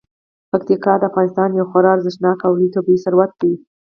پکتیکا 0.51 0.93
د 0.99 1.03
افغانستان 1.09 1.49
یو 1.53 1.65
خورا 1.71 1.91
ارزښتناک 1.93 2.37
او 2.47 2.53
لوی 2.59 2.69
طبعي 2.75 2.97
ثروت 3.03 3.31
دی. 3.41 3.53